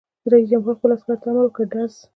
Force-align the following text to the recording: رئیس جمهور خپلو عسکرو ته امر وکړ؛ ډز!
رئیس 0.31 0.47
جمهور 0.51 0.75
خپلو 0.77 0.93
عسکرو 0.97 1.21
ته 1.21 1.27
امر 1.29 1.43
وکړ؛ 1.45 1.63
ډز! 1.71 1.93